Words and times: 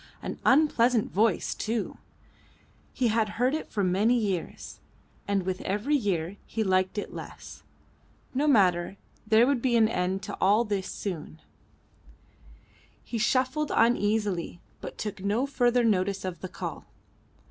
An 0.23 0.39
unpleasant 0.45 1.11
voice 1.11 1.53
too. 1.53 1.99
He 2.91 3.09
had 3.09 3.29
heard 3.37 3.53
it 3.53 3.67
for 3.67 3.83
many 3.83 4.17
years, 4.17 4.79
and 5.27 5.43
with 5.43 5.61
every 5.61 5.95
year 5.95 6.37
he 6.47 6.63
liked 6.63 6.97
it 6.97 7.13
less. 7.13 7.61
No 8.33 8.47
matter; 8.47 8.97
there 9.27 9.45
would 9.45 9.61
be 9.61 9.75
an 9.75 9.87
end 9.87 10.23
to 10.23 10.35
all 10.41 10.63
this 10.63 10.87
soon. 10.89 11.39
He 13.03 13.19
shuffled 13.19 13.71
uneasily, 13.75 14.59
but 14.79 14.97
took 14.97 15.23
no 15.23 15.45
further 15.45 15.83
notice 15.83 16.25
of 16.25 16.39
the 16.39 16.49
call. 16.49 16.85